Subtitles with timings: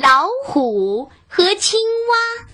[0.00, 2.46] 老虎和青蛙。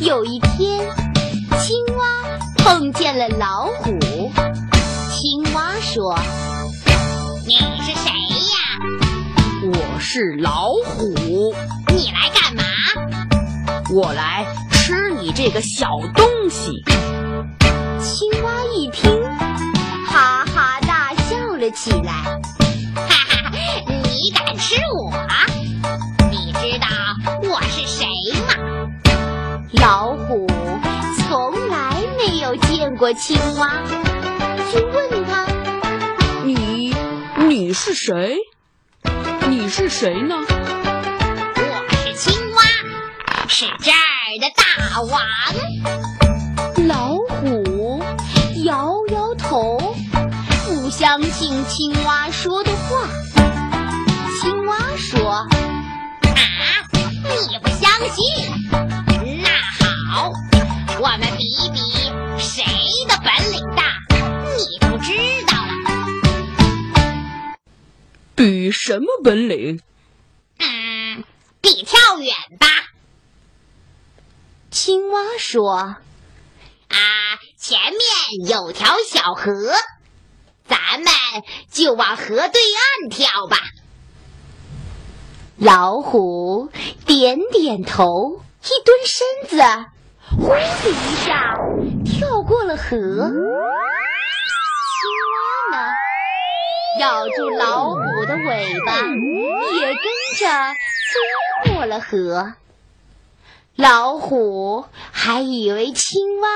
[0.00, 0.88] 有一天，
[1.60, 2.06] 青蛙
[2.56, 4.05] 碰见了老虎。
[6.06, 6.22] 青蛙说
[7.48, 8.54] ：“你是谁呀
[9.74, 11.52] ？”“我是老虎。
[11.92, 12.62] ”“你来干嘛
[13.90, 16.84] ？”“我来吃你这个小东西。”
[18.00, 19.20] 青蛙一听，
[20.06, 22.12] 哈哈大笑了起来。
[22.94, 23.50] “哈哈，
[23.88, 25.12] 你敢吃我？
[26.30, 26.86] 你知道
[27.50, 28.06] 我是谁
[28.46, 28.54] 吗？”
[29.82, 30.46] 老虎
[31.18, 33.82] 从来没有见过青蛙，
[34.72, 35.25] 就问他：“你
[37.58, 38.36] 你是谁？
[39.48, 42.62] 你是谁呢？”“我是青蛙，
[43.48, 45.22] 是这儿的大王。”
[46.86, 48.04] 老虎
[48.62, 49.96] 摇摇头，
[50.66, 53.08] 不相信青蛙说的话。
[54.38, 55.48] 青蛙说：“啊，
[56.92, 58.20] 你不相信？”
[59.42, 59.48] 那
[60.12, 60.30] 好，
[61.00, 62.05] 我们比比
[68.78, 69.80] 什么本领？
[70.58, 71.24] 嗯，
[71.62, 72.66] 比跳远吧。
[74.70, 75.72] 青蛙说
[76.88, 78.00] ：“啊，前面
[78.48, 79.72] 有条小河，
[80.68, 81.08] 咱们
[81.72, 82.60] 就往河对
[83.00, 83.56] 岸跳吧。”
[85.56, 86.70] 老虎
[87.06, 89.56] 点点头，一蹲身子。
[90.38, 91.54] 呼的一下，
[92.04, 92.90] 跳过了河。
[92.92, 93.00] 青
[95.32, 95.36] 蛙
[95.78, 95.94] 呢，
[97.00, 98.92] 咬住老虎的尾巴，
[99.74, 100.04] 也跟
[100.38, 100.46] 着
[101.12, 102.54] 钻过了河。
[103.76, 106.48] 老虎还以为青蛙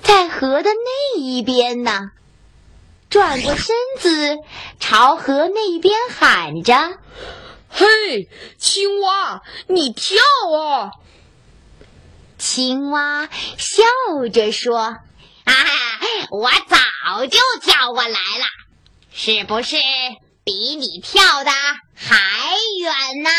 [0.00, 2.10] 在河的那一边呢，
[3.10, 4.38] 转过身子
[4.80, 6.98] 朝河那边喊着
[7.68, 8.28] ：“嘿，
[8.58, 10.16] 青蛙，你跳
[10.58, 10.90] 啊！”
[12.38, 13.28] 青蛙
[13.58, 13.82] 笑
[14.32, 14.78] 着说
[15.44, 15.54] ：“啊，
[16.30, 18.46] 我早就跳过来了，
[19.12, 19.76] 是不是
[20.44, 21.50] 比你跳的
[21.94, 22.16] 还
[22.80, 23.30] 远呢？”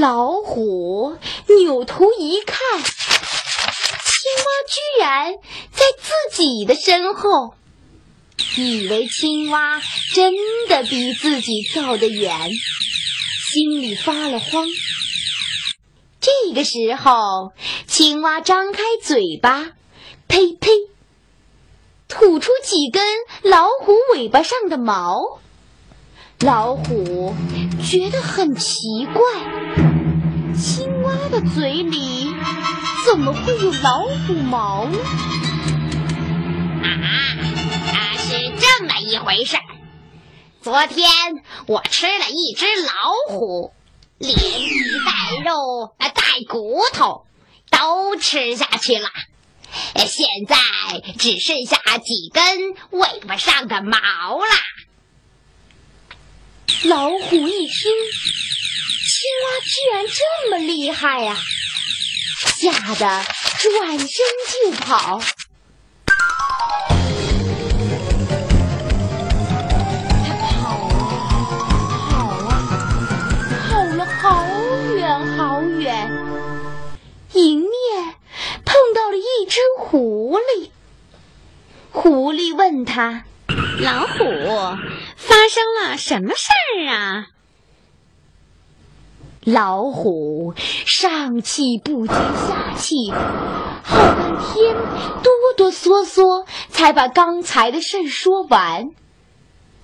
[0.00, 5.32] 老虎扭头一看，青蛙居然
[5.72, 7.54] 在自己的身后，
[8.56, 9.80] 以为青蛙
[10.14, 10.34] 真
[10.68, 12.50] 的比自己跳得远，
[13.50, 14.66] 心里发了慌。
[16.20, 17.54] 这个时候，
[17.86, 19.72] 青蛙张开嘴巴，
[20.26, 20.70] 呸呸，
[22.08, 23.02] 吐出几根
[23.42, 25.38] 老虎尾巴上的毛。
[26.40, 27.34] 老虎
[27.84, 29.22] 觉得很奇怪，
[30.56, 32.34] 青蛙的嘴里
[33.06, 34.98] 怎么会有老虎毛呢？
[36.82, 39.56] 啊，是这么一回事。
[40.62, 41.10] 昨天
[41.66, 42.92] 我吃了一只老
[43.28, 43.72] 虎。
[44.18, 44.40] 连皮
[45.06, 46.10] 带肉带
[46.48, 47.24] 骨头
[47.70, 49.08] 都吃下去了，
[49.96, 50.56] 现在
[51.18, 53.98] 只剩下几根尾巴上的毛
[54.38, 54.44] 了。
[56.84, 57.92] 老虎一听，
[59.08, 61.36] 青蛙居然这么厉害呀，
[62.60, 63.24] 吓得
[63.58, 65.20] 转身就跑。
[82.08, 83.24] 狐狸问他
[83.84, 84.24] ：“老虎，
[85.14, 86.48] 发生了什么事
[86.78, 87.26] 儿啊？”
[89.44, 94.74] 老虎上气不接下气，好半天
[95.22, 98.88] 哆哆嗦嗦，才把刚才的事说完。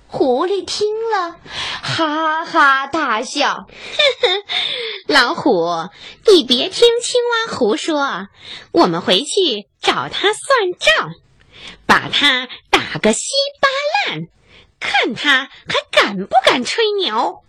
[0.07, 1.35] 狐狸听了，
[1.83, 5.89] 哈哈大笑：“呵呵，老虎，
[6.27, 8.29] 你别听青蛙胡说，
[8.71, 11.11] 我们回去找他算账，
[11.85, 13.29] 把他打个稀
[13.61, 13.67] 巴
[14.11, 14.27] 烂，
[14.79, 17.43] 看他还敢不敢吹牛。”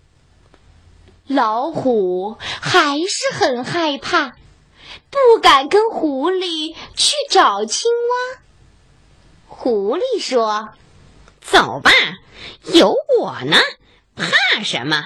[1.26, 4.36] 老虎还是很害怕，
[5.10, 8.40] 不敢跟狐狸去找青蛙。
[9.46, 10.70] 狐狸说。
[11.40, 11.92] 走吧，
[12.74, 13.56] 有我呢，
[14.16, 15.04] 怕什么？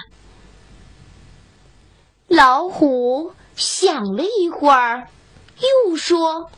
[2.27, 5.07] 老虎想了一会儿，
[5.59, 6.49] 又说：“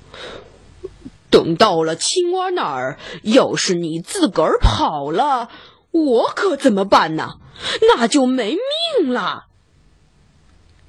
[1.34, 5.50] 等到了青蛙那儿，要是你自个儿跑了，
[5.90, 7.40] 我可怎么办呢？
[7.82, 8.56] 那就没
[9.00, 9.46] 命了。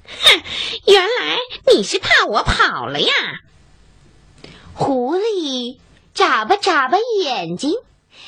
[0.05, 0.43] 哼，
[0.85, 1.39] 原来
[1.73, 3.11] 你是怕我跑了呀！
[4.75, 5.79] 狐狸
[6.13, 7.73] 眨巴眨巴眼睛，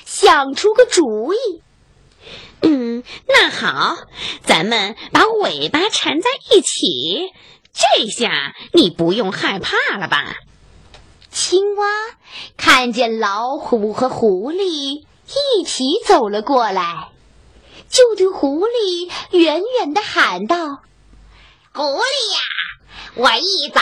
[0.04, 1.62] 想出个主意。
[2.62, 3.96] 嗯，那好，
[4.42, 7.32] 咱们把尾巴缠在一起，
[7.72, 10.36] 这下你不用害怕了吧？
[11.50, 11.88] 青蛙
[12.58, 15.06] 看见老虎和狐狸
[15.56, 17.08] 一起走了过来，
[17.88, 20.58] 就对狐狸远远的喊道
[21.74, 22.40] ：“狐狸呀，
[23.16, 23.80] 我一早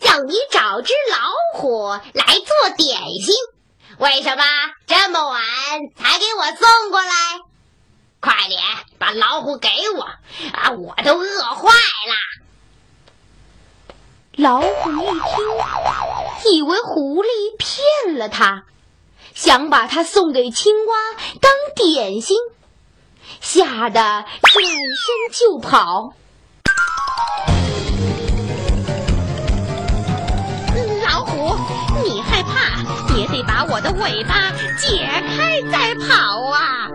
[0.00, 1.18] 叫你找只老
[1.60, 3.34] 虎来做点心，
[3.98, 4.42] 为什么
[4.86, 5.42] 这么晚
[5.94, 7.12] 才给我送过来？
[8.20, 8.58] 快点
[8.98, 10.70] 把老虎给我啊！
[10.70, 12.14] 我都饿坏了。”
[14.36, 15.20] 老虎一听，
[16.50, 17.28] 以为狐狸
[17.58, 18.64] 骗了他，
[19.34, 20.94] 想把它送给青蛙
[21.40, 22.36] 当点心，
[23.40, 26.14] 吓得转身就跑。
[31.04, 31.54] 老虎，
[32.02, 35.06] 你害怕也得把我的尾巴解
[35.36, 36.14] 开再跑
[36.50, 36.88] 啊！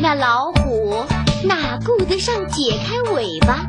[0.00, 1.04] 那老虎
[1.44, 3.66] 哪顾得上解开尾巴？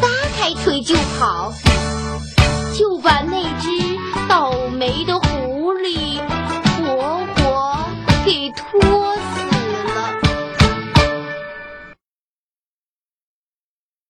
[0.00, 1.52] 撒开腿就跑，